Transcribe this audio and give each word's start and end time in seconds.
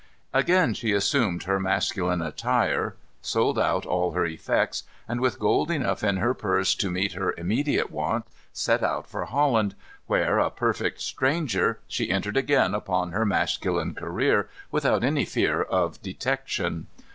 Again 0.33 0.73
she 0.73 0.93
assumed 0.93 1.43
her 1.43 1.59
masculine 1.59 2.23
attire, 2.23 2.95
sold 3.21 3.59
out 3.59 3.85
all 3.85 4.13
her 4.13 4.25
effects, 4.25 4.81
and 5.07 5.21
with 5.21 5.37
gold 5.37 5.69
enough 5.69 6.03
in 6.03 6.17
her 6.17 6.33
purse 6.33 6.73
to 6.73 6.89
meet 6.89 7.13
her 7.13 7.35
immediate 7.37 7.91
wants, 7.91 8.31
set 8.51 8.81
out 8.81 9.07
for 9.07 9.25
Holland, 9.25 9.75
where, 10.07 10.39
a 10.39 10.49
perfect 10.49 11.01
stranger, 11.01 11.81
she 11.87 12.09
entered 12.09 12.35
again 12.35 12.73
upon 12.73 13.11
her 13.11 13.27
masculine 13.27 13.93
career, 13.93 14.49
without 14.71 15.03
any 15.03 15.23
fear 15.23 15.61
of 15.61 16.01
detection. 16.01 16.87